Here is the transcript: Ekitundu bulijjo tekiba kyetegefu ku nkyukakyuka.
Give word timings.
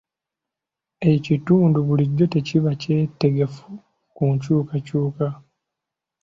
Ekitundu 1.13 1.77
bulijjo 1.87 2.25
tekiba 2.33 2.71
kyetegefu 2.81 3.67
ku 4.15 4.23
nkyukakyuka. 4.33 5.27